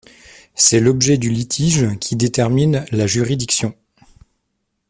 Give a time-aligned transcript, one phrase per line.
[0.55, 3.77] C’est l’objet du litige qui détermine la juridiction.